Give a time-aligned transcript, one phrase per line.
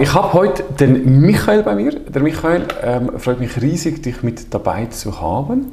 [0.00, 1.90] Ich habe heute den Michael bei mir.
[1.98, 5.72] Der Michael ähm, freut mich riesig, dich mit dabei zu haben.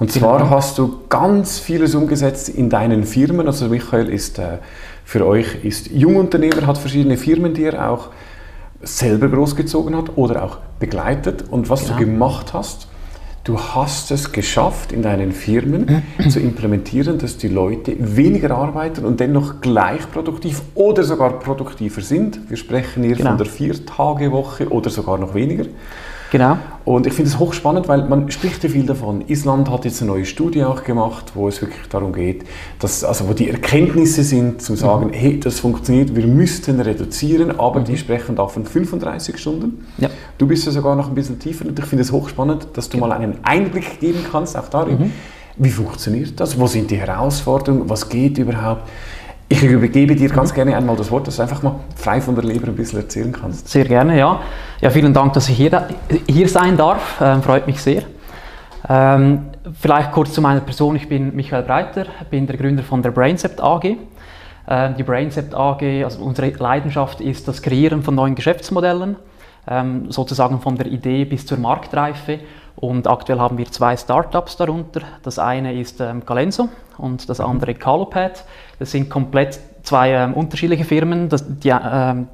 [0.00, 0.50] Und zwar genau.
[0.50, 3.46] hast du ganz vieles umgesetzt in deinen Firmen.
[3.46, 4.58] Also Michael ist äh,
[5.04, 8.08] für euch ist Jungunternehmer, hat verschiedene Firmen, die er auch
[8.82, 11.44] selber großgezogen hat oder auch begleitet.
[11.48, 11.98] Und was genau.
[11.98, 12.88] du gemacht hast,
[13.46, 19.20] du hast es geschafft, in deinen Firmen zu implementieren, dass die Leute weniger arbeiten und
[19.20, 22.50] dennoch gleich produktiv oder sogar produktiver sind.
[22.50, 23.30] Wir sprechen hier genau.
[23.30, 25.64] von der Vier-Tage-Woche oder sogar noch weniger.
[26.32, 26.58] Genau.
[26.84, 29.24] Und ich finde es hochspannend, weil man spricht ja viel davon.
[29.28, 32.44] Island hat jetzt eine neue Studie auch gemacht, wo es wirklich darum geht,
[32.78, 35.12] dass, also wo die Erkenntnisse sind, zu sagen, mhm.
[35.12, 37.84] hey, das funktioniert, wir müssten reduzieren, aber mhm.
[37.84, 39.84] die sprechen da von 35 Stunden.
[39.98, 40.10] Ja.
[40.38, 42.98] Du bist ja sogar noch ein bisschen tiefer und ich finde es hochspannend, dass du
[42.98, 45.12] mal einen Einblick geben kannst, auch darin, mhm.
[45.56, 48.88] wie funktioniert das, wo sind die Herausforderungen, was geht überhaupt.
[49.48, 52.42] Ich übergebe dir ganz gerne einmal das Wort, dass du einfach mal frei von der
[52.42, 53.68] Leber ein bisschen erzählen kannst.
[53.68, 54.40] Sehr gerne, ja.
[54.80, 55.88] Ja, vielen Dank, dass ich hier,
[56.28, 57.20] hier sein darf.
[57.20, 58.02] Ähm, freut mich sehr.
[58.88, 59.46] Ähm,
[59.80, 60.96] vielleicht kurz zu meiner Person.
[60.96, 63.96] Ich bin Michael Breiter, bin der Gründer von der Braincept AG.
[64.68, 69.14] Ähm, die Braincept AG, also unsere Leidenschaft ist das Kreieren von neuen Geschäftsmodellen,
[69.68, 72.40] ähm, sozusagen von der Idee bis zur Marktreife.
[72.76, 75.00] Und aktuell haben wir zwei Startups darunter.
[75.22, 78.44] Das eine ist ähm, Calenso und das andere Calopad.
[78.78, 81.28] Das sind komplett zwei ähm, unterschiedliche Firmen.
[81.28, 82.28] Das, die, ähm,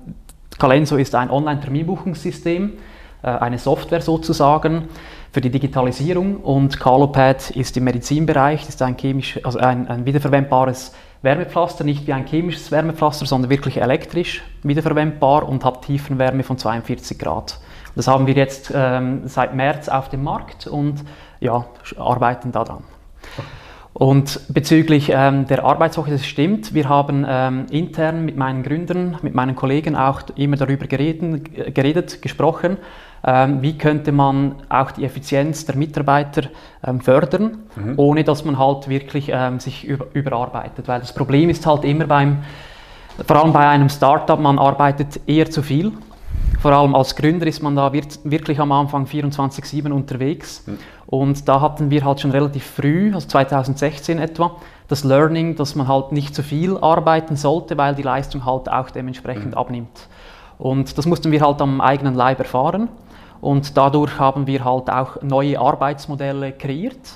[0.59, 2.73] Calenso ist ein Online-Terminbuchungssystem,
[3.23, 4.89] äh, eine Software sozusagen
[5.33, 10.93] für die Digitalisierung und Calopad ist im Medizinbereich, ist ein, chemisch, also ein, ein wiederverwendbares
[11.23, 17.19] Wärmepflaster, nicht wie ein chemisches Wärmepflaster, sondern wirklich elektrisch wiederverwendbar und hat Tiefenwärme von 42
[17.19, 17.59] Grad.
[17.95, 21.05] Das haben wir jetzt ähm, seit März auf dem Markt und
[21.41, 21.65] ja,
[21.97, 22.85] arbeiten daran.
[23.95, 26.73] Und bezüglich ähm, der Arbeitswoche, das stimmt.
[26.73, 32.23] Wir haben ähm, intern mit meinen Gründern, mit meinen Kollegen auch immer darüber gereden, geredet,
[32.23, 32.79] gesprochen,
[33.25, 36.45] ähm, wie könnte man auch die Effizienz der Mitarbeiter
[36.83, 37.95] ähm, fördern, mhm.
[37.99, 40.89] ohne dass man halt wirklich ähm, sich über, überarbeitet.
[40.89, 42.39] Weil das Problem ist halt immer beim,
[43.27, 45.93] vor allem bei einem Startup, man arbeitet eher zu viel
[46.63, 50.63] vor allem als Gründer ist man da wirklich am Anfang 24-7 unterwegs.
[50.65, 50.79] Mhm.
[51.07, 54.57] Und da hatten wir halt schon relativ früh, also 2016 etwa,
[54.87, 58.91] das Learning, dass man halt nicht zu viel arbeiten sollte, weil die Leistung halt auch
[58.91, 59.55] dementsprechend mhm.
[59.55, 60.09] abnimmt.
[60.57, 62.89] Und das mussten wir halt am eigenen Leib erfahren.
[63.41, 67.15] Und dadurch haben wir halt auch neue Arbeitsmodelle kreiert.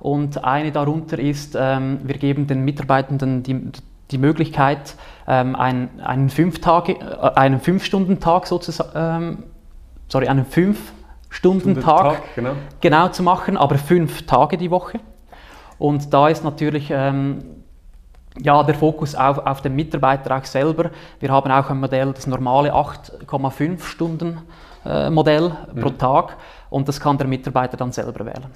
[0.00, 3.72] Und eine darunter ist, ähm, wir geben den Mitarbeitenden die,
[4.10, 4.94] die Möglichkeit,
[5.26, 9.42] ähm, einen, einen, fünf Tage, äh, einen Fünf-Stunden-Tag sozusagen, ähm,
[10.08, 12.52] sorry, einen Fünf-Stunden-Tag genau.
[12.80, 13.08] genau.
[13.08, 15.00] zu machen, aber fünf Tage die Woche.
[15.78, 17.42] Und da ist natürlich ähm,
[18.40, 20.90] ja, der Fokus auf, auf den Mitarbeiter auch selber.
[21.20, 24.42] Wir haben auch ein Modell, das normale 8,5 Stunden
[24.84, 25.80] äh, Modell mhm.
[25.80, 26.36] pro Tag
[26.70, 28.46] und das kann der Mitarbeiter dann selber wählen.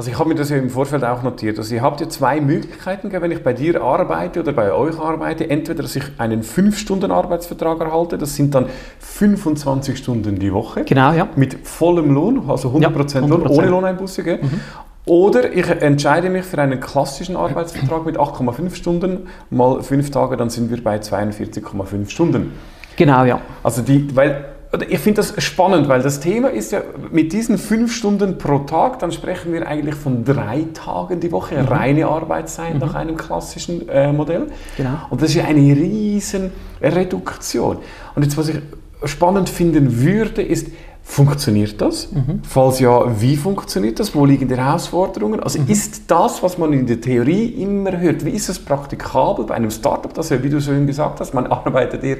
[0.00, 1.58] Also ich habe mir das ja im Vorfeld auch notiert.
[1.58, 5.50] Also ihr habt ja zwei Möglichkeiten, wenn ich bei dir arbeite oder bei euch arbeite.
[5.50, 8.64] Entweder, dass ich einen 5-Stunden-Arbeitsvertrag erhalte, das sind dann
[9.00, 10.84] 25 Stunden die Woche.
[10.84, 11.28] Genau, ja.
[11.36, 13.26] Mit vollem Lohn, also 100%, ja, 100%.
[13.26, 14.22] Lohn, ohne Lohneinbuße.
[14.22, 14.38] Gell?
[14.40, 14.60] Mhm.
[15.04, 20.48] Oder ich entscheide mich für einen klassischen Arbeitsvertrag mit 8,5 Stunden mal 5 Tage, dann
[20.48, 22.52] sind wir bei 42,5 Stunden.
[22.96, 23.42] Genau, ja.
[23.62, 24.46] Also die, weil
[24.88, 29.00] ich finde das spannend, weil das Thema ist ja mit diesen fünf Stunden pro Tag,
[29.00, 31.66] dann sprechen wir eigentlich von drei Tagen die Woche, mhm.
[31.66, 32.80] reine Arbeitszeit mhm.
[32.80, 34.46] nach einem klassischen äh, Modell.
[34.76, 34.98] Genau.
[35.10, 37.78] Und das ist ja eine riesen Reduktion.
[38.14, 38.58] Und jetzt, was ich
[39.04, 40.68] spannend finden würde, ist,
[41.02, 42.12] Funktioniert das?
[42.12, 42.40] Mhm.
[42.42, 44.14] Falls ja, wie funktioniert das?
[44.14, 45.40] Wo liegen die Herausforderungen?
[45.40, 45.68] Also mhm.
[45.68, 49.70] ist das, was man in der Theorie immer hört, wie ist es praktikabel bei einem
[49.70, 52.18] Startup, das ja, wie du so schön gesagt hast, man arbeitet eher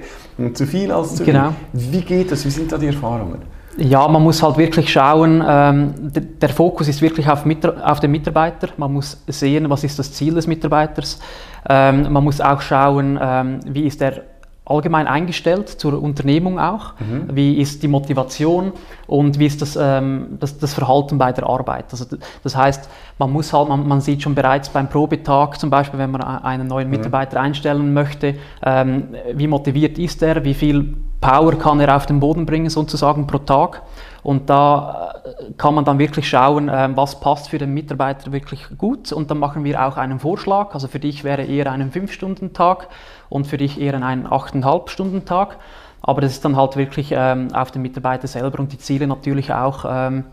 [0.54, 1.54] zu viel als zu genau.
[1.72, 1.92] viel.
[1.92, 2.44] Wie geht das?
[2.44, 3.42] Wie sind da die Erfahrungen?
[3.76, 7.44] Ja, man muss halt wirklich schauen, ähm, der Fokus ist wirklich auf,
[7.82, 8.69] auf, den Mitarbeiter.
[8.76, 11.20] Man muss sehen, was ist das Ziel des Mitarbeiters.
[11.69, 14.24] Ähm, man muss auch schauen, ähm, wie ist der
[14.65, 16.94] allgemein eingestellt zur Unternehmung auch?
[17.00, 17.34] Mhm.
[17.34, 18.73] Wie ist die Motivation
[19.06, 21.87] und wie ist das, ähm, das, das, Verhalten bei der Arbeit?
[21.90, 22.05] Also
[22.43, 22.88] das heißt,
[23.19, 26.69] man muss halt, man, man, sieht schon bereits beim Probetag zum Beispiel, wenn man einen
[26.69, 26.96] neuen mhm.
[26.96, 27.46] Mitarbeiter mhm.
[27.46, 32.46] einstellen möchte, ähm, wie motiviert ist er, wie viel Power kann er auf den Boden
[32.46, 33.82] bringen sozusagen pro Tag.
[34.22, 38.67] Und da äh, kann man dann wirklich schauen, ähm, was passt für den Mitarbeiter wirklich
[38.76, 39.12] gut.
[39.12, 40.75] Und dann machen wir auch einen Vorschlag.
[40.75, 42.88] Also für dich wäre eher ein 5-Stunden-Tag
[43.28, 45.56] und für dich eher ein 8,5-Stunden-Tag.
[46.02, 49.52] Aber das ist dann halt wirklich ähm, auf den Mitarbeiter selber und die Ziele natürlich
[49.52, 50.25] auch ähm,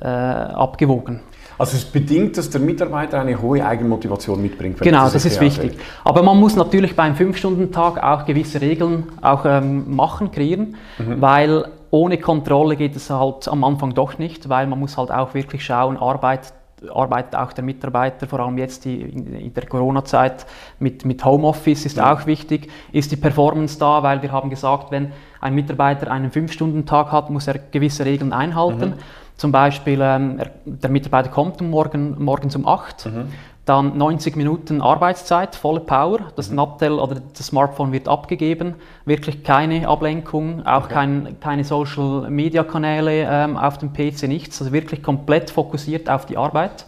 [0.00, 1.20] äh, abgewogen.
[1.58, 4.80] Also es bedingt, dass der Mitarbeiter eine hohe Eigenmotivation mitbringt.
[4.80, 5.78] Genau, das ist wichtig.
[6.02, 11.20] Aber man muss natürlich beim 5-Stunden-Tag auch gewisse Regeln auch ähm, machen, kreieren, mhm.
[11.20, 15.34] weil ohne Kontrolle geht es halt am Anfang doch nicht, weil man muss halt auch
[15.34, 16.54] wirklich schauen, Arbeit
[16.90, 20.46] arbeitet auch der Mitarbeiter, vor allem jetzt die, in der Corona-Zeit
[20.80, 22.12] mit, mit Homeoffice ist ja.
[22.12, 22.70] auch wichtig.
[22.92, 27.46] Ist die Performance da, weil wir haben gesagt, wenn ein Mitarbeiter einen 5-Stunden-Tag hat, muss
[27.46, 28.90] er gewisse Regeln einhalten.
[28.90, 28.94] Mhm.
[29.36, 33.24] Zum Beispiel, ähm, der Mitarbeiter kommt morgen, morgens um 8 mhm.
[33.64, 36.18] Dann 90 Minuten Arbeitszeit, volle Power.
[36.34, 36.56] Das mhm.
[36.56, 38.74] Nattel oder das Smartphone wird abgegeben.
[39.04, 40.94] Wirklich keine Ablenkung, auch okay.
[40.94, 44.60] kein, keine Social Media Kanäle ähm, auf dem PC, nichts.
[44.60, 46.86] Also wirklich komplett fokussiert auf die Arbeit.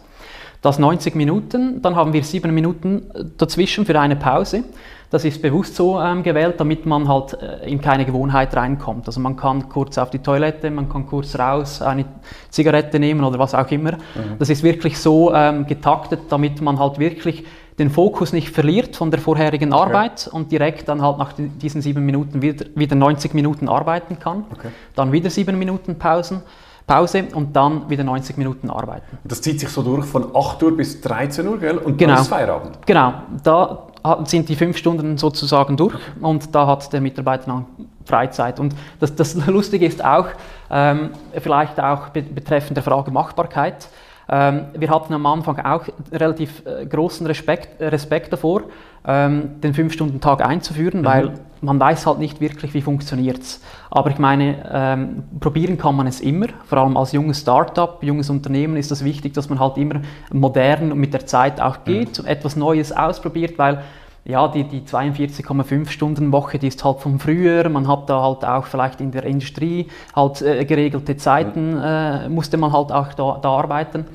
[0.61, 3.03] Das 90 Minuten, dann haben wir sieben Minuten
[3.37, 4.63] dazwischen für eine Pause.
[5.09, 9.07] Das ist bewusst so ähm, gewählt, damit man halt äh, in keine Gewohnheit reinkommt.
[9.07, 12.05] Also man kann kurz auf die Toilette, man kann kurz raus, eine
[12.49, 13.93] Zigarette nehmen oder was auch immer.
[13.93, 14.37] Mhm.
[14.39, 17.45] Das ist wirklich so ähm, getaktet, damit man halt wirklich
[17.77, 20.35] den Fokus nicht verliert von der vorherigen Arbeit okay.
[20.35, 24.45] und direkt dann halt nach diesen sieben Minuten wieder, wieder 90 Minuten arbeiten kann.
[24.51, 24.69] Okay.
[24.95, 26.41] Dann wieder sieben Minuten Pausen.
[26.87, 29.17] Pause und dann wieder 90 Minuten arbeiten.
[29.23, 31.79] Das zieht sich so durch von 8 Uhr bis 13 Uhr, gell?
[31.79, 32.13] Und genau.
[32.13, 32.77] dann ist Feierabend.
[32.85, 33.13] Genau.
[33.43, 33.87] Da
[34.25, 37.65] sind die fünf Stunden sozusagen durch und da hat der Mitarbeiter dann
[38.05, 38.59] Freizeit.
[38.59, 40.27] Und das, das Lustige ist auch,
[40.69, 43.87] ähm, vielleicht auch betreffend der Frage Machbarkeit,
[44.29, 48.63] ähm, wir hatten am Anfang auch relativ äh, großen Respekt, Respekt davor,
[49.07, 51.05] ähm, den Fünf-Stunden-Tag einzuführen, mhm.
[51.05, 53.61] weil man weiß halt nicht wirklich, wie funktioniert es.
[53.91, 56.47] Aber ich meine, ähm, probieren kann man es immer.
[56.65, 60.01] Vor allem als junges Startup, junges Unternehmen ist es das wichtig, dass man halt immer
[60.31, 62.27] modern und mit der Zeit auch geht, mhm.
[62.27, 63.83] etwas Neues ausprobiert, weil
[64.25, 67.69] ja, die, die 42,5 Stunden Woche, die ist halt von früher.
[67.69, 72.57] Man hat da halt auch vielleicht in der Industrie halt äh, geregelte Zeiten, äh, musste
[72.57, 74.05] man halt auch da, da, arbeiten.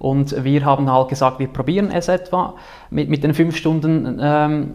[0.00, 2.54] Und wir haben halt gesagt, wir probieren es etwa
[2.90, 4.70] mit, mit den fünf Stunden, ähm,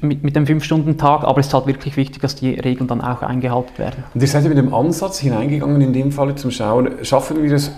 [0.00, 2.86] mit, mit dem fünf Stunden Tag, aber es ist halt wirklich wichtig, dass die Regeln
[2.86, 4.04] dann auch eingehalten werden.
[4.14, 7.52] Und ihr seid ja mit dem Ansatz hineingegangen, in dem Fall zum Schauen, schaffen wir
[7.52, 7.72] es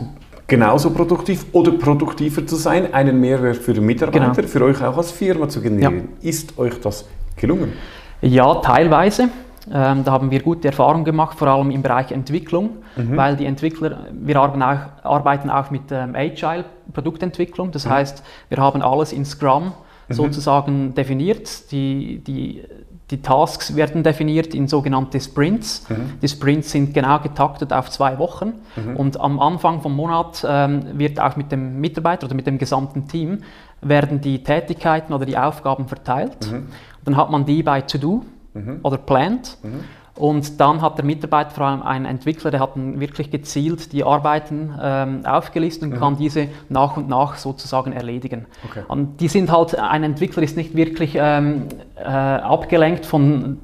[0.48, 4.48] genauso produktiv oder produktiver zu sein, einen Mehrwert für den Mitarbeiter, genau.
[4.48, 6.08] für euch auch als Firma zu generieren.
[6.20, 6.28] Ja.
[6.28, 7.04] Ist euch das
[7.36, 7.74] gelungen?
[8.22, 9.28] Ja, teilweise.
[9.70, 13.16] Ähm, da haben wir gute Erfahrungen gemacht, vor allem im Bereich Entwicklung, mhm.
[13.16, 17.90] weil die Entwickler, wir arbeiten auch, arbeiten auch mit ähm, Agile Produktentwicklung, das mhm.
[17.90, 19.74] heißt, wir haben alles in Scrum
[20.08, 20.14] mhm.
[20.14, 21.70] sozusagen definiert.
[21.70, 22.62] Die, die
[23.10, 25.86] die Tasks werden definiert in sogenannte Sprints.
[25.88, 26.20] Mhm.
[26.20, 28.96] Die Sprints sind genau getaktet auf zwei Wochen mhm.
[28.96, 33.08] und am Anfang vom Monat ähm, wird auch mit dem Mitarbeiter oder mit dem gesamten
[33.08, 33.42] Team
[33.80, 36.50] werden die Tätigkeiten oder die Aufgaben verteilt.
[36.50, 36.66] Mhm.
[37.04, 38.24] Dann hat man die bei To Do
[38.54, 38.80] mhm.
[38.82, 39.84] oder Planned mhm.
[40.18, 44.74] Und dann hat der Mitarbeiter, vor allem ein Entwickler, der hat wirklich gezielt die Arbeiten
[44.80, 46.00] ähm, aufgelistet und mhm.
[46.00, 48.46] kann diese nach und nach sozusagen erledigen.
[48.68, 48.82] Okay.
[48.88, 53.58] Und die sind halt, ein Entwickler ist nicht wirklich ähm, äh, abgelenkt von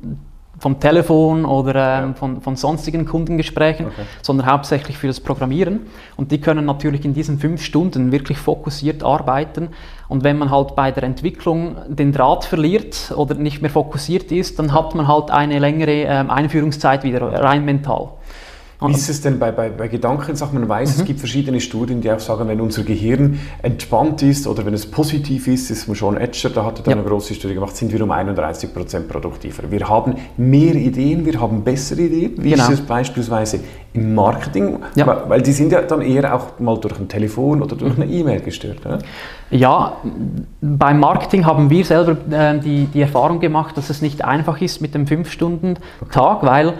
[0.65, 2.15] vom Telefon oder ähm, ja.
[2.15, 4.07] von, von, sonstigen Kundengesprächen, okay.
[4.23, 5.81] sondern hauptsächlich für das Programmieren.
[6.17, 9.69] Und die können natürlich in diesen fünf Stunden wirklich fokussiert arbeiten.
[10.09, 14.59] Und wenn man halt bei der Entwicklung den Draht verliert oder nicht mehr fokussiert ist,
[14.59, 18.13] dann hat man halt eine längere ähm, Einführungszeit wieder rein mental.
[18.81, 20.59] Wie ist es denn bei, bei, bei Gedankensachen?
[20.59, 21.01] Man weiß, mhm.
[21.01, 24.87] es gibt verschiedene Studien, die auch sagen, wenn unser Gehirn entspannt ist oder wenn es
[24.87, 26.93] positiv ist, ist man schon Edger, da hat er ja.
[26.93, 29.71] eine große Studie gemacht, sind wir um 31% produktiver.
[29.71, 32.33] Wir haben mehr Ideen, wir haben bessere Ideen.
[32.43, 32.65] Wie genau.
[32.65, 33.61] ist es beispielsweise
[33.93, 34.79] im Marketing?
[34.97, 35.25] Ja.
[35.29, 38.41] Weil die sind ja dann eher auch mal durch ein Telefon oder durch eine E-Mail
[38.41, 38.85] gestört.
[38.85, 38.99] Oder?
[39.51, 39.97] Ja,
[40.61, 44.81] beim Marketing haben wir selber äh, die, die Erfahrung gemacht, dass es nicht einfach ist
[44.81, 46.47] mit dem 5-Stunden-Tag, okay.
[46.47, 46.75] weil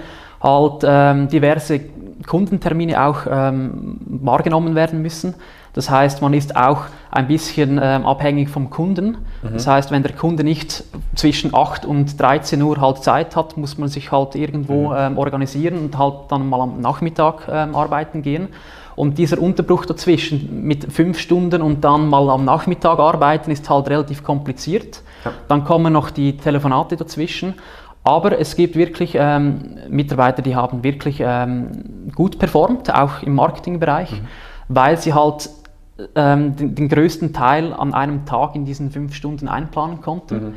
[0.45, 1.81] halt ähm, diverse
[2.27, 5.35] Kundentermine auch ähm, wahrgenommen werden müssen.
[5.73, 9.19] Das heißt, man ist auch ein bisschen ähm, abhängig vom Kunden.
[9.43, 9.53] Mhm.
[9.53, 10.85] Das heißt, wenn der Kunde nicht
[11.17, 14.97] zwischen 8 und 13 Uhr halt Zeit hat, muss man sich halt irgendwo mhm.
[14.97, 18.49] ähm, organisieren und halt dann mal am Nachmittag ähm, arbeiten gehen.
[18.97, 23.89] Und dieser Unterbruch dazwischen mit fünf Stunden und dann mal am Nachmittag arbeiten ist halt
[23.89, 25.03] relativ kompliziert.
[25.25, 25.33] Ja.
[25.49, 27.55] Dann kommen noch die Telefonate dazwischen.
[28.05, 34.13] Aber es gibt wirklich ähm, Mitarbeiter, die haben wirklich ähm, gut performt, auch im Marketingbereich,
[34.13, 34.27] mhm.
[34.69, 35.49] weil sie halt
[36.15, 40.35] ähm, den, den, größten Teil an einem Tag in diesen fünf Stunden einplanen konnten.
[40.35, 40.55] Mhm.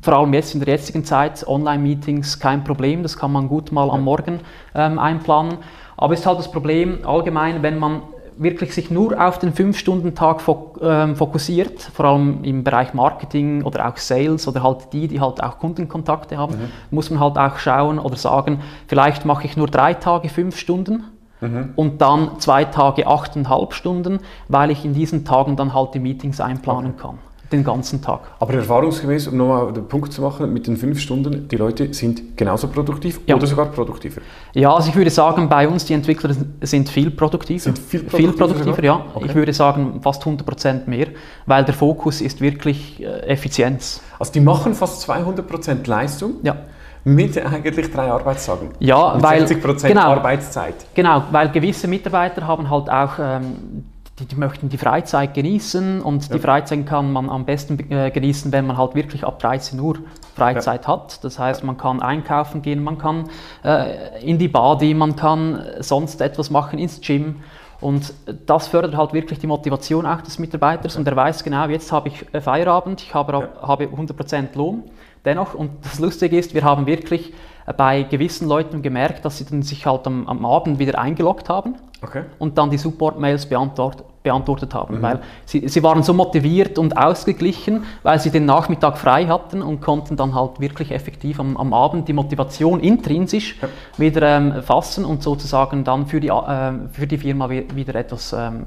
[0.00, 3.90] Vor allem jetzt in der jetzigen Zeit, Online-Meetings kein Problem, das kann man gut mal
[3.90, 4.40] am Morgen
[4.74, 5.58] ähm, einplanen.
[5.96, 8.02] Aber es ist halt das Problem allgemein, wenn man
[8.40, 10.42] wirklich sich nur auf den 5-Stunden-Tag
[10.80, 15.42] ähm, fokussiert, vor allem im Bereich Marketing oder auch Sales oder halt die, die halt
[15.42, 16.68] auch Kundenkontakte haben, mhm.
[16.90, 21.04] muss man halt auch schauen oder sagen, vielleicht mache ich nur drei Tage fünf Stunden
[21.42, 21.74] mhm.
[21.76, 26.40] und dann zwei Tage achteinhalb Stunden, weil ich in diesen Tagen dann halt die Meetings
[26.40, 27.02] einplanen okay.
[27.02, 27.18] kann
[27.52, 28.20] den ganzen Tag.
[28.38, 32.36] Aber erfahrungsgemäß, um nochmal den Punkt zu machen, mit den fünf Stunden, die Leute sind
[32.36, 33.34] genauso produktiv ja.
[33.36, 34.20] oder sogar produktiver?
[34.54, 37.60] Ja, also ich würde sagen, bei uns die Entwickler sind viel produktiver.
[37.60, 39.04] Sind viel produktiver, viel produktiver ja.
[39.14, 39.26] Okay.
[39.26, 41.08] Ich würde sagen fast 100% mehr,
[41.46, 44.00] weil der Fokus ist wirklich äh, Effizienz.
[44.18, 46.34] Also die machen fast 200% Leistung?
[46.42, 46.56] Ja.
[47.02, 48.68] Mit eigentlich drei Arbeitstagen.
[48.78, 50.74] Ja, mit weil 60% genau, Arbeitszeit.
[50.94, 53.84] Genau, weil gewisse Mitarbeiter haben halt auch ähm,
[54.20, 56.34] die, die, möchten die Freizeit genießen und ja.
[56.34, 59.98] die Freizeit kann man am besten äh, genießen, wenn man halt wirklich ab 13 Uhr
[60.36, 60.92] Freizeit ja.
[60.92, 61.24] hat.
[61.24, 63.28] Das heißt, man kann einkaufen gehen, man kann
[63.64, 67.36] äh, in die Badi, man kann sonst etwas machen ins Gym.
[67.80, 68.12] Und
[68.46, 72.08] das fördert halt wirklich die Motivation auch des Mitarbeiters und er weiß genau, jetzt habe
[72.08, 74.84] ich äh, Feierabend, ich habe, habe 100% Lohn.
[75.24, 77.32] Dennoch, und das Lustige ist, wir haben wirklich
[77.66, 81.48] äh, bei gewissen Leuten gemerkt, dass sie dann sich halt am, am Abend wieder eingeloggt
[81.48, 82.24] haben okay.
[82.38, 85.02] und dann die Support-Mails beantwortet, beantwortet haben, mhm.
[85.02, 89.80] weil sie, sie waren so motiviert und ausgeglichen, weil sie den Nachmittag frei hatten und
[89.80, 93.68] konnten dann halt wirklich effektiv am, am Abend die Motivation intrinsisch ja.
[93.96, 98.64] wieder ähm, fassen und sozusagen dann für die, äh, für die Firma wieder etwas ähm,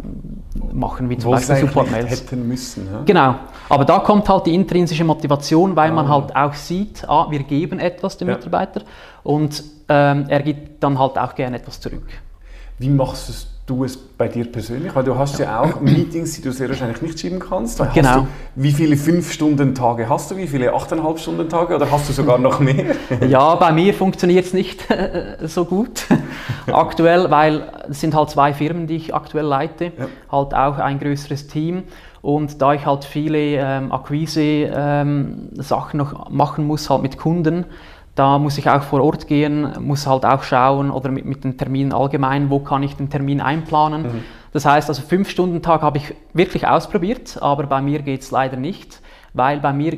[0.74, 2.10] machen, wie zum Wo Beispiel Support-Mails.
[2.10, 2.88] hätten müssen.
[2.92, 3.02] Ja?
[3.06, 3.36] Genau,
[3.70, 5.94] aber da kommt halt die intrinsische Motivation, weil ah.
[5.94, 8.36] man halt auch sieht, ah, wir geben etwas dem ja.
[8.36, 8.82] Mitarbeiter
[9.22, 12.08] und ähm, er gibt dann halt auch gerne etwas zurück.
[12.80, 13.53] Wie machst du es
[14.18, 14.94] bei dir persönlich?
[14.96, 17.80] Weil du hast ja auch Meetings, die du sehr wahrscheinlich nicht schieben kannst.
[17.80, 18.22] Da genau.
[18.22, 20.38] Du, wie viele 5-Stunden-Tage hast du?
[20.38, 21.76] Wie viele 8,5 Stunden-Tage?
[21.76, 22.96] Oder hast du sogar noch mehr?
[23.28, 24.86] ja, bei mir funktioniert es nicht
[25.46, 26.06] so gut
[26.72, 30.08] aktuell, weil es sind halt zwei Firmen, die ich aktuell leite, ja.
[30.32, 31.84] halt auch ein größeres Team.
[32.22, 34.72] Und da ich halt viele ähm, Akquise-Sachen
[35.94, 37.66] ähm, noch machen muss, halt mit Kunden,
[38.16, 41.58] da muss ich auch vor Ort gehen, muss halt auch schauen oder mit, mit den
[41.58, 44.04] Terminen allgemein, wo kann ich den Termin einplanen.
[44.04, 44.24] Mhm.
[44.52, 48.30] Das heißt, also fünf Stunden Tag habe ich wirklich ausprobiert, aber bei mir geht es
[48.30, 49.02] leider nicht,
[49.34, 49.98] weil bei mir,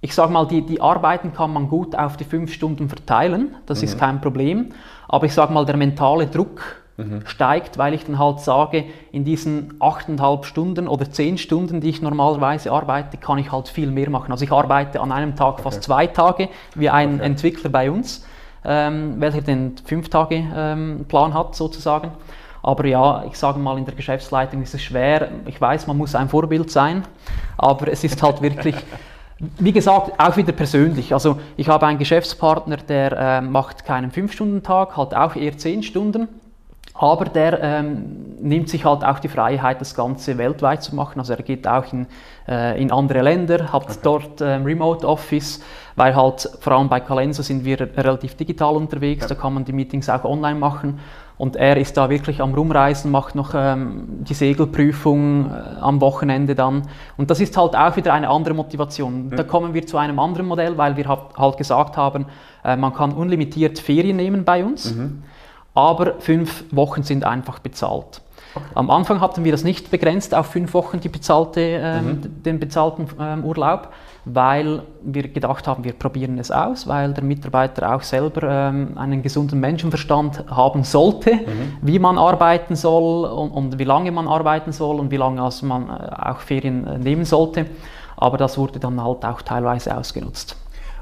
[0.00, 3.80] ich sage mal, die, die Arbeiten kann man gut auf die fünf Stunden verteilen, das
[3.80, 3.84] mhm.
[3.84, 4.72] ist kein Problem,
[5.06, 7.22] aber ich sage mal, der mentale Druck, mhm.
[7.26, 12.02] steigt, weil ich dann halt sage, in diesen achteinhalb Stunden oder zehn Stunden, die ich
[12.02, 14.32] normalerweise arbeite, kann ich halt viel mehr machen.
[14.32, 15.86] Also ich arbeite an einem Tag fast okay.
[15.86, 17.26] zwei Tage, wie ein okay.
[17.26, 18.26] Entwickler bei uns,
[18.64, 22.12] ähm, welcher den Fünf-Tage-Plan ähm, hat sozusagen.
[22.62, 25.28] Aber ja, ich sage mal, in der Geschäftsleitung ist es schwer.
[25.46, 27.04] Ich weiß, man muss ein Vorbild sein,
[27.56, 28.74] aber es ist halt wirklich,
[29.60, 31.12] wie gesagt, auch wieder persönlich.
[31.12, 36.26] Also ich habe einen Geschäftspartner, der äh, macht keinen 5-Stunden-Tag, halt auch eher 10 Stunden.
[36.98, 41.18] Aber der ähm, nimmt sich halt auch die Freiheit, das Ganze weltweit zu machen.
[41.18, 42.06] Also er geht auch in,
[42.48, 43.98] äh, in andere Länder, hat okay.
[44.02, 45.62] dort ähm, Remote Office,
[45.96, 49.28] weil halt vor allem bei Calenso sind wir relativ digital unterwegs, ja.
[49.28, 51.00] da kann man die Meetings auch online machen.
[51.38, 56.54] Und er ist da wirklich am Rumreisen, macht noch ähm, die Segelprüfung äh, am Wochenende
[56.54, 56.88] dann.
[57.18, 59.28] Und das ist halt auch wieder eine andere Motivation.
[59.30, 59.36] Ja.
[59.36, 62.24] Da kommen wir zu einem anderen Modell, weil wir halt gesagt haben,
[62.64, 64.94] äh, man kann unlimitiert Ferien nehmen bei uns.
[64.94, 65.24] Mhm
[65.76, 68.22] aber fünf Wochen sind einfach bezahlt.
[68.54, 68.64] Okay.
[68.74, 72.42] Am Anfang hatten wir das nicht begrenzt auf fünf Wochen die bezahlte, ähm, mhm.
[72.42, 73.92] den bezahlten ähm, Urlaub,
[74.24, 79.22] weil wir gedacht haben, wir probieren es aus, weil der Mitarbeiter auch selber ähm, einen
[79.22, 81.76] gesunden Menschenverstand haben sollte, mhm.
[81.82, 85.66] wie man arbeiten soll und, und, wie lange man arbeiten soll und wie lange also
[85.66, 87.66] man äh, auch Ferien äh, nehmen sollte.
[88.16, 90.56] Aber das wurde dann halt auch teilweise ausgenutzt.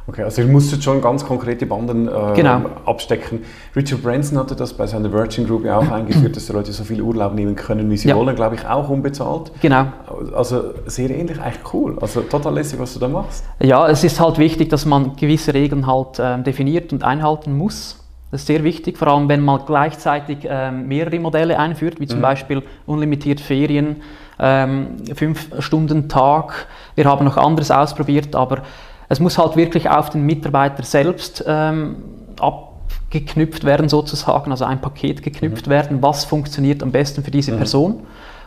[0.06, 2.60] Okay, also ihr musstet schon ganz konkrete Banden äh, genau.
[2.84, 3.42] abstecken.
[3.74, 6.84] Richard Branson hatte das bei seiner Virgin Group ja auch eingeführt, dass die Leute so
[6.84, 8.16] viel Urlaub nehmen können, wie sie ja.
[8.16, 9.50] wollen, glaube ich, auch unbezahlt.
[9.62, 9.86] Genau.
[10.34, 11.96] Also sehr ähnlich, eigentlich cool.
[12.00, 13.44] Also total lässig, was du da machst.
[13.60, 17.98] Ja, es ist halt wichtig, dass man gewisse Regeln halt äh, definiert und einhalten muss.
[18.30, 22.18] Das ist sehr wichtig, vor allem wenn man gleichzeitig ähm, mehrere Modelle einführt, wie zum
[22.18, 22.22] mhm.
[22.22, 24.02] Beispiel unlimitiert Ferien,
[24.40, 26.66] ähm, fünf Stunden Tag.
[26.96, 28.62] Wir haben noch anderes ausprobiert, aber
[29.08, 31.96] es muss halt wirklich auf den Mitarbeiter selbst ähm,
[32.38, 35.70] abgeknüpft werden, sozusagen, also ein Paket geknüpft mhm.
[35.70, 37.56] werden, was funktioniert am besten für diese mhm.
[37.58, 38.00] Person.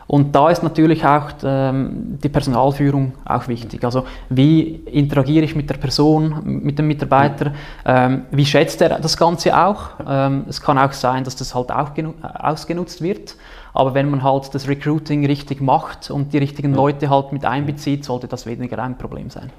[0.08, 3.84] Und da ist natürlich auch ähm, die Personalführung auch wichtig.
[3.84, 7.52] Also wie interagiere ich mit der Person, mit dem Mitarbeiter,
[7.86, 9.90] ähm, wie schätzt er das Ganze auch.
[10.08, 11.92] Ähm, es kann auch sein, dass das halt auch
[12.40, 13.36] ausgenutzt wird.
[13.74, 18.06] Aber wenn man halt das Recruiting richtig macht und die richtigen Leute halt mit einbezieht,
[18.06, 19.52] sollte das weniger ein Problem sein.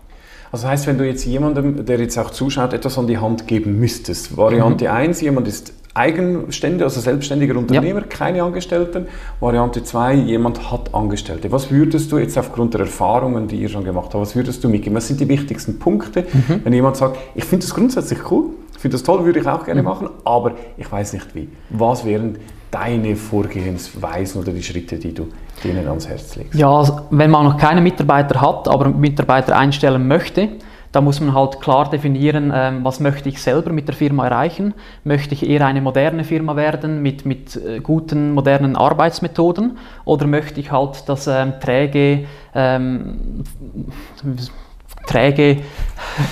[0.51, 3.47] Also das heißt, wenn du jetzt jemandem, der jetzt auch zuschaut, etwas an die Hand
[3.47, 4.91] geben müsstest, Variante mhm.
[4.91, 8.07] 1, jemand ist eigenständig, also selbstständiger Unternehmer, ja.
[8.07, 9.09] keine Angestellten.
[9.41, 11.51] Variante 2, jemand hat Angestellte.
[11.51, 14.69] Was würdest du jetzt aufgrund der Erfahrungen, die ihr schon gemacht habt, was würdest du
[14.69, 14.97] mitgeben?
[14.97, 16.61] Was sind die wichtigsten Punkte, mhm.
[16.65, 19.65] wenn jemand sagt, ich finde das grundsätzlich cool, Ich finde das toll, würde ich auch
[19.65, 19.89] gerne mhm.
[19.89, 21.49] machen, aber ich weiß nicht wie.
[21.71, 22.39] Was wären
[22.71, 25.29] deine Vorgehensweisen oder die Schritte, die du
[25.65, 26.55] denen ans Herz legst?
[26.55, 30.49] Ja, also, wenn man noch keine Mitarbeiter hat, aber Mitarbeiter einstellen möchte,
[30.93, 34.73] da muss man halt klar definieren, ähm, was möchte ich selber mit der Firma erreichen.
[35.05, 40.61] Möchte ich eher eine moderne Firma werden mit, mit äh, guten, modernen Arbeitsmethoden oder möchte
[40.61, 43.45] ich halt das ähm, träge, ähm,
[45.07, 45.59] träge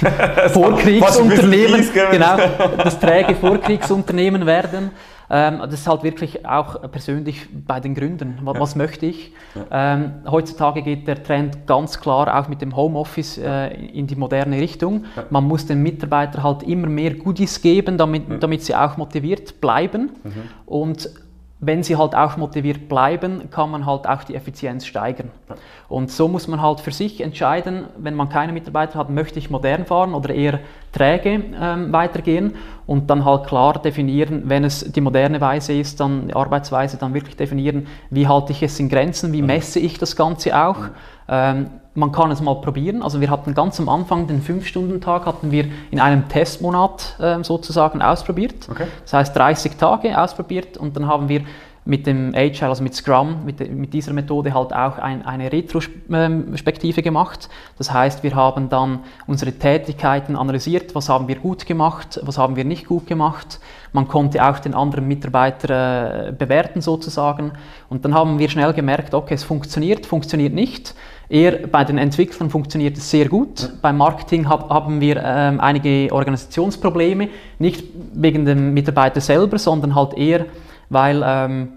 [0.48, 2.36] Vorkriegsunternehmen, genau,
[2.78, 4.90] das träge Vorkriegsunternehmen werden?
[5.28, 8.38] Ähm, das ist halt wirklich auch persönlich bei den Gründern.
[8.42, 8.60] Was, ja.
[8.60, 9.32] was möchte ich?
[9.54, 9.94] Ja.
[9.94, 14.56] Ähm, heutzutage geht der Trend ganz klar auch mit dem Homeoffice äh, in die moderne
[14.60, 15.04] Richtung.
[15.16, 15.24] Ja.
[15.30, 20.10] Man muss den Mitarbeitern halt immer mehr Goodies geben, damit, damit sie auch motiviert bleiben.
[20.22, 20.42] Mhm.
[20.66, 21.10] Und
[21.58, 25.30] wenn sie halt auch motiviert bleiben, kann man halt auch die Effizienz steigern.
[25.88, 29.48] Und so muss man halt für sich entscheiden, wenn man keine Mitarbeiter hat, möchte ich
[29.48, 30.60] modern fahren oder eher
[30.96, 32.54] träge ähm, weitergehen
[32.86, 37.14] und dann halt klar definieren, wenn es die moderne Weise ist, dann die Arbeitsweise, dann
[37.14, 40.78] wirklich definieren, wie halte ich es in Grenzen, wie messe ich das Ganze auch.
[41.28, 43.02] Ähm, man kann es mal probieren.
[43.02, 48.02] Also wir hatten ganz am Anfang den 5-Stunden-Tag hatten wir in einem Testmonat äh, sozusagen
[48.02, 48.68] ausprobiert.
[48.70, 48.86] Okay.
[49.02, 51.42] Das heißt 30 Tage ausprobiert und dann haben wir
[51.86, 57.00] mit dem Agile, also mit Scrum, mit, mit dieser Methode halt auch ein, eine Retrospektive
[57.00, 57.48] gemacht.
[57.78, 62.56] Das heißt, wir haben dann unsere Tätigkeiten analysiert, was haben wir gut gemacht, was haben
[62.56, 63.60] wir nicht gut gemacht.
[63.92, 67.52] Man konnte auch den anderen Mitarbeiter äh, bewerten sozusagen.
[67.88, 70.94] Und dann haben wir schnell gemerkt, okay, es funktioniert, funktioniert nicht.
[71.28, 73.62] Eher bei den Entwicklern funktioniert es sehr gut.
[73.62, 73.68] Ja.
[73.80, 77.28] Beim Marketing hab, haben wir ähm, einige Organisationsprobleme,
[77.58, 80.46] nicht wegen dem Mitarbeiter selber, sondern halt eher,
[80.90, 81.68] weil ähm,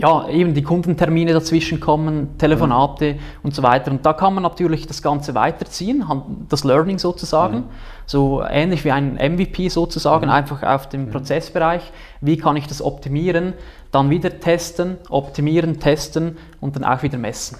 [0.00, 3.18] ja, eben die Kundentermine dazwischen kommen, Telefonate mhm.
[3.42, 3.90] und so weiter.
[3.90, 6.04] Und da kann man natürlich das Ganze weiterziehen,
[6.48, 7.64] das Learning sozusagen, mhm.
[8.06, 10.32] so ähnlich wie ein MVP sozusagen, mhm.
[10.32, 11.10] einfach auf dem mhm.
[11.10, 11.92] Prozessbereich.
[12.22, 13.52] Wie kann ich das optimieren?
[13.92, 17.58] Dann wieder testen, optimieren, testen und dann auch wieder messen.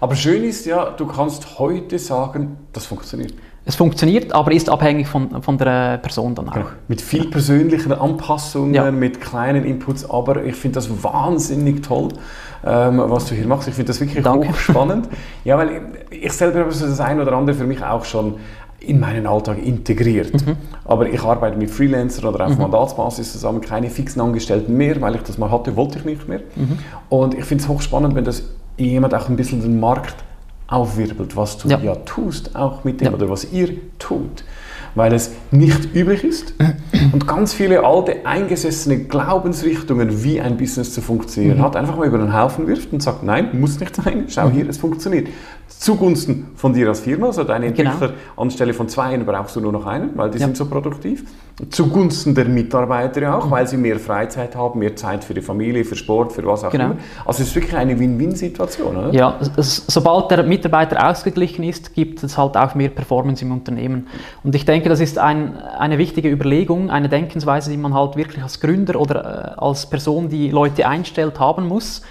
[0.00, 3.34] Aber schön ist ja, du kannst heute sagen, das funktioniert.
[3.64, 6.56] Es funktioniert, aber ist abhängig von, von der Person dann auch.
[6.56, 8.90] Ja, mit viel persönlichen Anpassungen, ja.
[8.90, 12.08] mit kleinen Inputs, aber ich finde das wahnsinnig toll,
[12.64, 13.68] ähm, was du hier machst.
[13.68, 15.08] Ich finde das wirklich hochspannend.
[15.44, 18.34] ja, weil ich, ich selber habe das ein oder andere für mich auch schon
[18.80, 20.44] in meinen Alltag integriert.
[20.44, 20.56] Mhm.
[20.84, 22.62] Aber ich arbeite mit Freelancern oder auf mhm.
[22.62, 26.40] Mandatsbasis zusammen, keine fixen Angestellten mehr, weil ich das mal hatte, wollte ich nicht mehr.
[26.56, 26.78] Mhm.
[27.08, 28.42] Und ich finde es hochspannend, wenn das
[28.76, 30.16] jemand auch ein bisschen den Markt
[30.72, 33.12] aufwirbelt, was du ja, ja tust, auch mit dem ja.
[33.12, 34.44] oder was ihr tut
[34.94, 36.54] weil es nicht üblich ist
[37.12, 41.62] und ganz viele alte, eingesessene Glaubensrichtungen, wie ein Business zu funktionieren mhm.
[41.62, 44.52] hat, einfach mal über den Haufen wirft und sagt, nein, muss nicht sein, schau mhm.
[44.52, 45.28] hier, es funktioniert.
[45.78, 47.66] Zugunsten von dir als Firma, also deine.
[47.66, 48.12] Entwickler genau.
[48.36, 50.46] anstelle von zwei brauchst du nur noch einen, weil die ja.
[50.46, 51.24] sind so produktiv.
[51.70, 53.50] Zugunsten der Mitarbeiter auch, mhm.
[53.50, 56.70] weil sie mehr Freizeit haben, mehr Zeit für die Familie, für Sport, für was auch
[56.70, 56.84] genau.
[56.86, 56.96] immer.
[57.24, 59.14] Also es ist wirklich eine Win-Win-Situation, oder?
[59.14, 64.08] Ja, sobald der Mitarbeiter ausgeglichen ist, gibt es halt auch mehr Performance im Unternehmen.
[64.42, 68.16] Und ich denke, denke, das ist ein, eine wichtige Überlegung, eine Denkensweise, die man halt
[68.16, 72.02] wirklich als Gründer oder äh, als Person, die Leute einstellt, haben muss,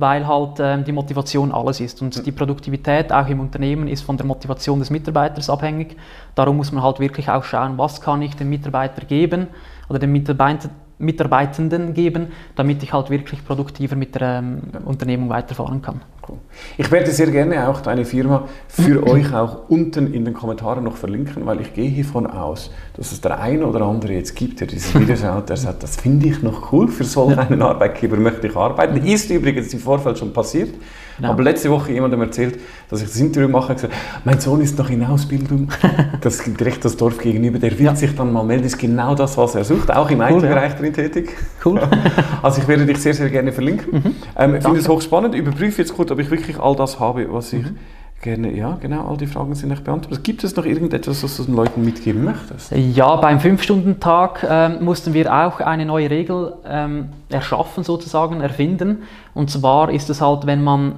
[0.00, 2.02] weil halt äh, die Motivation alles ist.
[2.02, 5.96] Und die Produktivität auch im Unternehmen ist von der Motivation des Mitarbeiters abhängig.
[6.34, 9.48] Darum muss man halt wirklich auch schauen, was kann ich dem Mitarbeiter geben
[9.88, 15.82] oder dem Mitarbeiter Mitarbeitenden geben, damit ich halt wirklich produktiver mit der ähm, Unternehmung weiterfahren
[15.82, 16.02] kann.
[16.28, 16.36] Cool.
[16.76, 20.96] Ich werde sehr gerne auch deine Firma für euch auch unten in den Kommentaren noch
[20.96, 24.66] verlinken, weil ich gehe hiervon aus, dass es der eine oder andere jetzt gibt, der
[24.66, 28.46] dieses Video schaut, der sagt, das finde ich noch cool, für so einen Arbeitgeber möchte
[28.46, 29.04] ich arbeiten.
[29.04, 30.74] Ist übrigens im Vorfeld schon passiert.
[31.20, 31.32] Genau.
[31.32, 33.92] Aber letzte Woche jemandem erzählt, dass ich das Interview mache, gesagt,
[34.24, 35.68] mein Sohn ist noch in Ausbildung,
[36.22, 37.94] das ist direkt das Dorf gegenüber, der will ja.
[37.94, 40.72] sich dann mal melden, das ist genau das, was er sucht, auch im cool, IT-Bereich
[40.72, 40.78] ja.
[40.78, 41.36] drin tätig.
[41.62, 41.80] Cool.
[42.42, 43.92] also ich werde dich sehr, sehr gerne verlinken.
[43.92, 44.14] Mhm.
[44.36, 47.52] Ähm, ich finde es hochspannend, überprüfe jetzt kurz, ob ich wirklich all das habe, was
[47.52, 47.62] ich...
[47.62, 47.76] Mhm
[48.22, 50.22] gerne, ja, genau, all die Fragen sind nicht beantwortet.
[50.24, 52.72] Gibt es noch irgendetwas, was du den Leuten mitgeben möchtest?
[52.72, 59.04] Ja, beim 5-Stunden-Tag ähm, mussten wir auch eine neue Regel ähm, erschaffen, sozusagen, erfinden.
[59.34, 60.96] Und zwar ist es halt, wenn man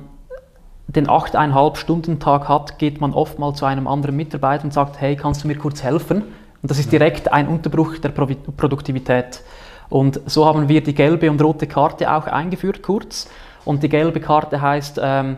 [0.89, 5.01] den 8,5 Stunden Tag hat, geht man oft mal zu einem anderen Mitarbeiter und sagt,
[5.01, 6.23] hey, kannst du mir kurz helfen?
[6.63, 9.43] Und das ist direkt ein Unterbruch der Pro Produktivität.
[9.89, 13.29] Und so haben wir die gelbe und rote Karte auch eingeführt kurz.
[13.65, 15.37] Und die gelbe Karte heißt, ähm,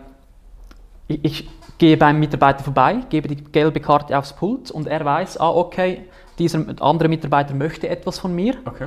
[1.08, 5.38] ich, ich gehe beim Mitarbeiter vorbei, gebe die gelbe Karte aufs Pult und er weiß,
[5.40, 6.02] ah, okay,
[6.38, 8.54] dieser andere Mitarbeiter möchte etwas von mir.
[8.64, 8.86] Okay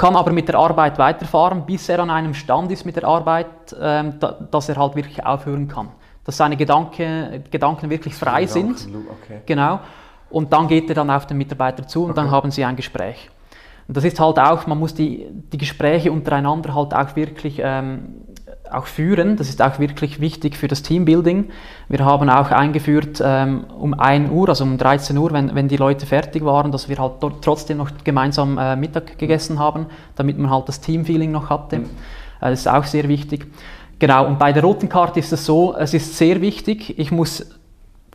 [0.00, 3.76] kann aber mit der Arbeit weiterfahren, bis er an einem Stand ist mit der Arbeit,
[3.78, 5.90] ähm, da, dass er halt wirklich aufhören kann.
[6.24, 8.88] Dass seine Gedanke, Gedanken wirklich frei sind.
[9.22, 9.42] Okay.
[9.44, 9.80] Genau.
[10.30, 12.20] und dann geht er dann auf den Mitarbeiter zu und okay.
[12.20, 13.28] dann haben sie ein Gespräch.
[13.88, 18.22] Und das ist halt auch, man muss die, die Gespräche untereinander halt auch wirklich ähm,
[18.70, 19.36] auch führen.
[19.36, 21.50] Das ist auch wirklich wichtig für das Teambuilding.
[21.88, 25.76] Wir haben auch eingeführt ähm, um 1 Uhr, also um 13 Uhr, wenn, wenn die
[25.76, 30.38] Leute fertig waren, dass wir halt dort trotzdem noch gemeinsam äh, Mittag gegessen haben, damit
[30.38, 31.80] man halt das Teamfeeling noch hatte.
[31.80, 31.84] Mhm.
[32.40, 33.46] Äh, das ist auch sehr wichtig.
[33.98, 37.46] Genau, und bei der roten Karte ist es so, es ist sehr wichtig, ich muss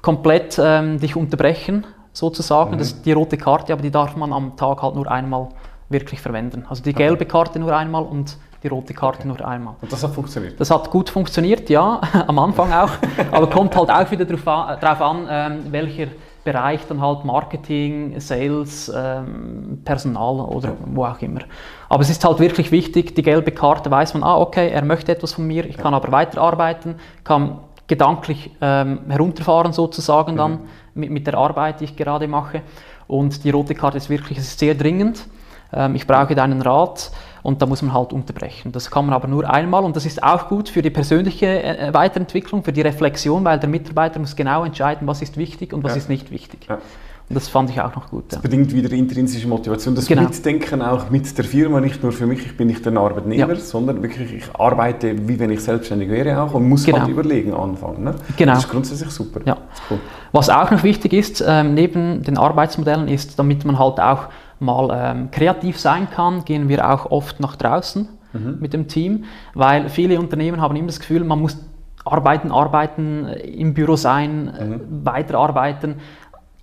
[0.02, 2.72] komplett ähm, dich unterbrechen, sozusagen.
[2.72, 2.78] Mhm.
[2.78, 5.50] Das ist die rote Karte, aber die darf man am Tag halt nur einmal
[5.90, 6.66] wirklich verwenden.
[6.70, 9.28] Also die gelbe Karte nur einmal und die rote Karte okay.
[9.28, 9.76] nur einmal.
[9.80, 10.60] Und das hat funktioniert?
[10.60, 12.90] Das hat gut funktioniert, ja, am Anfang auch.
[13.32, 16.08] aber kommt halt auch wieder darauf an, ähm, welcher
[16.44, 20.76] Bereich dann halt Marketing, Sales, ähm, Personal oder ja.
[20.86, 21.42] wo auch immer.
[21.90, 25.12] Aber es ist halt wirklich wichtig, die gelbe Karte weiß man, ah okay, er möchte
[25.12, 25.82] etwas von mir, ich ja.
[25.84, 30.38] kann aber weiterarbeiten, kann gedanklich ähm, herunterfahren sozusagen mhm.
[30.38, 30.60] dann
[30.96, 32.62] mit, mit der Arbeit, die ich gerade mache.
[33.08, 35.28] Und die rote Karte ist wirklich, es ist sehr dringend.
[35.72, 37.12] Ähm, ich brauche deinen Rat
[37.46, 38.72] und da muss man halt unterbrechen.
[38.72, 41.94] Das kann man aber nur einmal und das ist auch gut für die persönliche äh,
[41.94, 45.92] Weiterentwicklung, für die Reflexion, weil der Mitarbeiter muss genau entscheiden, was ist wichtig und was
[45.92, 45.98] ja.
[45.98, 46.66] ist nicht wichtig.
[46.68, 46.80] Ja.
[47.28, 48.26] Und das fand ich auch noch gut.
[48.30, 50.24] Das bedingt wieder intrinsische Motivation, das genau.
[50.24, 53.56] Mitdenken auch mit der Firma, nicht nur für mich, ich bin nicht ein Arbeitnehmer, ja.
[53.56, 57.00] sondern wirklich, ich arbeite, wie wenn ich selbstständig wäre auch und muss genau.
[57.00, 58.04] halt überlegen anfangen.
[58.04, 58.16] Ne?
[58.38, 58.54] Genau.
[58.54, 59.42] Das ist grundsätzlich super.
[59.46, 59.58] Ja.
[59.90, 60.00] Cool.
[60.34, 64.28] Was auch noch wichtig ist, ähm, neben den Arbeitsmodellen, ist, damit man halt auch
[64.60, 68.58] mal ähm, kreativ sein kann, gehen wir auch oft nach draußen mhm.
[68.60, 71.58] mit dem Team, weil viele Unternehmen haben immer das Gefühl, man muss
[72.04, 75.06] arbeiten, arbeiten, im Büro sein, mhm.
[75.06, 75.96] weiterarbeiten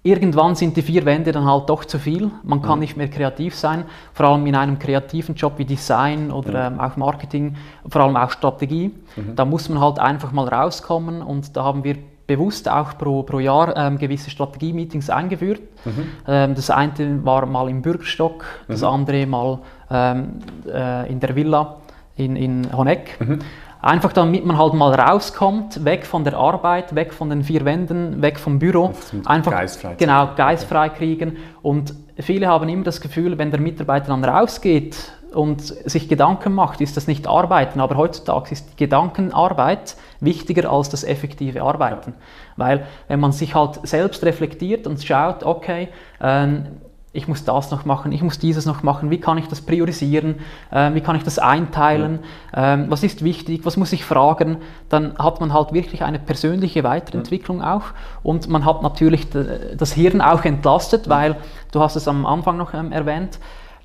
[0.03, 2.31] irgendwann sind die vier Wände dann halt doch zu viel.
[2.43, 2.81] Man kann mhm.
[2.81, 6.77] nicht mehr kreativ sein, vor allem in einem kreativen Job wie Design oder mhm.
[6.77, 7.57] ähm, auch Marketing,
[7.89, 8.93] vor allem auch Strategie.
[9.17, 9.37] Mhm.
[9.37, 11.97] Da muss man halt einfach mal rauskommen und da haben wir
[12.37, 15.61] bewusst auch pro, pro Jahr ähm, gewisse Strategie-Meetings eingeführt.
[15.85, 16.09] Mhm.
[16.27, 18.87] Ähm, das eine war mal im Bürgerstock, das mhm.
[18.87, 19.59] andere mal
[19.91, 21.77] ähm, äh, in der Villa
[22.17, 23.21] in, in Honeck.
[23.21, 23.39] Mhm.
[23.81, 28.23] Einfach damit man halt mal rauskommt, weg von der Arbeit, weg von den vier Wänden,
[28.23, 28.93] weg vom Büro.
[29.25, 31.39] Einfach geistfrei genau, geistfrei kriegen.
[31.63, 36.81] Und viele haben immer das Gefühl, wenn der Mitarbeiter dann rausgeht und sich Gedanken macht,
[36.81, 37.81] ist das nicht Arbeiten.
[37.81, 42.15] Aber heutzutage ist die Gedankenarbeit wichtiger als das effektive Arbeiten.
[42.57, 45.89] Weil wenn man sich halt selbst reflektiert und schaut, okay,
[46.21, 46.67] ähm,
[47.15, 50.37] ich muss das noch machen, ich muss dieses noch machen, wie kann ich das priorisieren,
[50.71, 52.21] äh, wie kann ich das einteilen,
[52.55, 56.85] ähm, was ist wichtig, was muss ich fragen, dann hat man halt wirklich eine persönliche
[56.85, 57.77] Weiterentwicklung ja.
[57.77, 57.85] auch
[58.23, 61.37] und man hat natürlich das Hirn auch entlastet, weil
[61.71, 63.39] du hast es am Anfang noch ähm, erwähnt,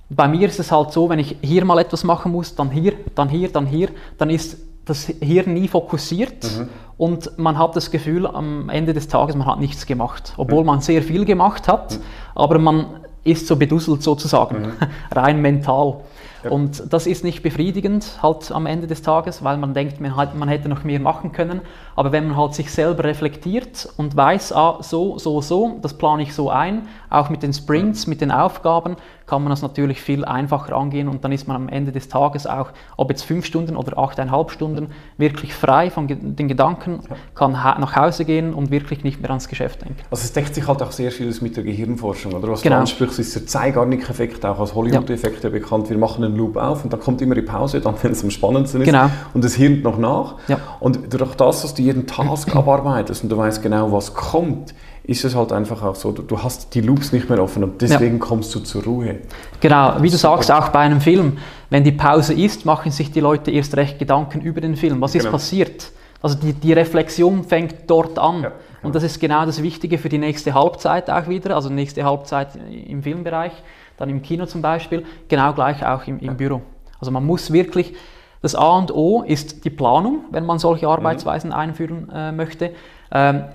[0.09, 2.93] bei mir ist es halt so, wenn ich hier mal etwas machen muss, dann hier,
[3.15, 6.69] dann hier, dann hier, dann ist das Hirn nie fokussiert mhm.
[6.97, 10.67] und man hat das Gefühl am Ende des Tages, man hat nichts gemacht, obwohl mhm.
[10.67, 12.03] man sehr viel gemacht hat, mhm.
[12.35, 12.85] aber man
[13.25, 14.73] ist so bedusselt sozusagen, mhm.
[15.11, 16.01] rein mental.
[16.43, 16.51] Ja.
[16.51, 20.35] Und das ist nicht befriedigend halt am Ende des Tages, weil man denkt, man, hat,
[20.35, 21.61] man hätte noch mehr machen können.
[21.95, 26.23] Aber wenn man halt sich selber reflektiert und weiß, ah, so, so, so, das plane
[26.23, 30.23] ich so ein, auch mit den Sprints, mit den Aufgaben, kann man das natürlich viel
[30.25, 33.75] einfacher angehen und dann ist man am Ende des Tages auch, ob jetzt fünf Stunden
[33.75, 37.01] oder achteinhalb Stunden, wirklich frei von den Gedanken,
[37.35, 39.97] kann nach Hause gehen und wirklich nicht mehr ans Geschäft denken.
[40.09, 42.49] Also es deckt sich halt auch sehr vieles mit der Gehirnforschung, oder?
[42.49, 42.77] Was genau.
[42.77, 45.49] du ansprichst, ist der Zeigarnik-Effekt, auch als Hollywood-Effekt ja.
[45.49, 45.89] bekannt.
[45.89, 48.31] Wir machen einen Loop auf und dann kommt immer die Pause, dann wenn es am
[48.31, 49.09] spannendsten ist genau.
[49.33, 50.35] und es hirnt noch nach.
[50.47, 50.59] Ja.
[50.79, 54.73] Und durch das, dass du jeden Task abarbeitest und du weißt genau, was kommt,
[55.07, 58.19] ist es halt einfach auch so, du hast die Loops nicht mehr offen und deswegen
[58.19, 58.25] ja.
[58.25, 59.15] kommst du zur Ruhe.
[59.61, 61.37] Genau, wie du sagst, auch bei einem Film,
[61.69, 64.99] wenn die Pause ist, machen sich die Leute erst recht Gedanken über den Film.
[64.99, 65.31] Was ist genau.
[65.31, 65.91] passiert?
[66.21, 68.43] Also die, die Reflexion fängt dort an.
[68.43, 68.55] Ja, genau.
[68.83, 72.49] Und das ist genau das Wichtige für die nächste Halbzeit auch wieder, also nächste Halbzeit
[72.69, 73.53] im Filmbereich,
[73.95, 76.35] dann im Kino zum Beispiel, genau gleich auch im, im.
[76.35, 76.61] Büro.
[76.99, 77.93] Also man muss wirklich
[78.41, 80.91] das A und O ist die Planung, wenn man solche mhm.
[80.91, 82.71] Arbeitsweisen einführen äh, möchte.
[83.11, 83.45] Ähm,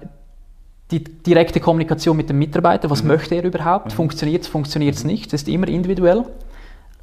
[0.92, 3.09] die direkte Kommunikation mit dem Mitarbeiter, was mhm.
[3.09, 3.90] möchte er überhaupt, mhm.
[3.90, 5.11] funktioniert es, funktioniert es mhm.
[5.11, 6.24] nicht, das ist immer individuell.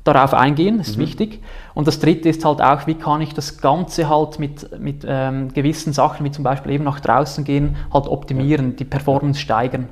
[0.06, 1.02] Darauf eingehen, ist mhm.
[1.02, 1.42] wichtig.
[1.74, 5.54] Und das dritte ist halt auch, wie kann ich das Ganze halt mit, mit ähm,
[5.54, 9.90] gewissen Sachen, wie zum Beispiel eben nach draußen gehen, halt optimieren, die Performance steigern.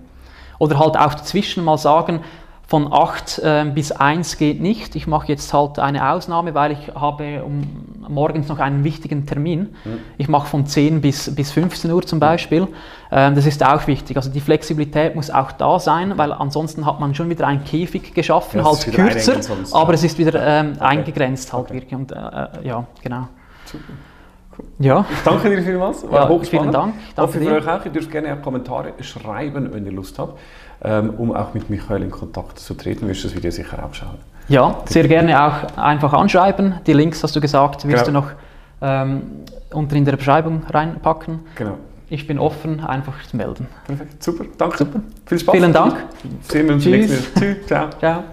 [0.59, 2.21] Oder halt auch dazwischen mal sagen,
[2.67, 4.95] von 8 äh, bis 1 geht nicht.
[4.97, 7.61] Ich mache jetzt halt eine Ausnahme, weil ich habe um,
[8.09, 9.75] morgens noch einen wichtigen Termin.
[9.85, 9.99] Mhm.
[10.17, 12.67] Ich mache von 10 bis, bis 15 Uhr zum Beispiel.
[13.09, 14.17] Ähm, das ist auch wichtig.
[14.17, 18.13] Also die Flexibilität muss auch da sein, weil ansonsten hat man schon wieder einen Käfig
[18.13, 19.39] geschaffen, halt kürzer,
[19.71, 20.83] aber es ist wieder ähm, okay.
[20.83, 21.73] eingegrenzt halt okay.
[21.75, 21.95] wirklich.
[21.95, 23.29] Und, äh, äh, ja, genau.
[23.63, 23.93] Super.
[24.79, 25.05] Ja.
[25.09, 26.09] Ich danke dir vielmals.
[26.09, 26.95] War Ja, vielen Dank.
[27.09, 27.85] Ich Danke hoffe für euch auch.
[27.85, 30.39] Ihr dürft gerne auch Kommentare schreiben, wenn ihr Lust habt,
[30.81, 33.01] um auch mit Michael in Kontakt zu treten.
[33.01, 34.17] Du wirst das Video sicher auch schauen.
[34.47, 36.75] Ja, sehr gerne auch einfach anschreiben.
[36.87, 38.21] Die Links, hast du gesagt, wirst Genau.
[38.21, 38.31] du noch
[38.81, 39.21] ähm,
[39.73, 41.39] unten in der Beschreibung reinpacken.
[41.55, 41.77] Genau.
[42.09, 43.67] Ich bin offen, einfach zu melden.
[43.85, 44.23] Perfekt.
[44.23, 44.45] Super.
[44.57, 44.77] Danke.
[44.77, 45.01] Super.
[45.25, 45.55] Viel Spaß.
[45.55, 45.95] Vielen Dank.
[46.43, 47.09] Sehen wir uns Tschüss.
[47.09, 47.53] nächsten Mal.
[47.55, 47.67] Tschüss.
[47.67, 47.89] Ciao.
[47.99, 48.23] Ciao.